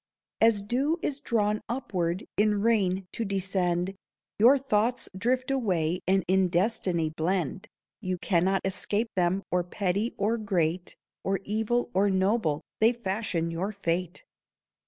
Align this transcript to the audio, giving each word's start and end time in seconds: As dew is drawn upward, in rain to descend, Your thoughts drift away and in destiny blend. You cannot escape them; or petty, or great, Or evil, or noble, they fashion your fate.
As 0.41 0.63
dew 0.63 0.97
is 1.03 1.19
drawn 1.19 1.61
upward, 1.69 2.25
in 2.35 2.61
rain 2.63 3.05
to 3.11 3.23
descend, 3.23 3.93
Your 4.39 4.57
thoughts 4.57 5.07
drift 5.15 5.51
away 5.51 6.01
and 6.07 6.25
in 6.27 6.47
destiny 6.47 7.11
blend. 7.11 7.67
You 7.99 8.17
cannot 8.17 8.65
escape 8.65 9.11
them; 9.15 9.43
or 9.51 9.63
petty, 9.63 10.15
or 10.17 10.39
great, 10.39 10.95
Or 11.23 11.39
evil, 11.45 11.91
or 11.93 12.09
noble, 12.09 12.63
they 12.79 12.93
fashion 12.93 13.51
your 13.51 13.71
fate. 13.71 14.23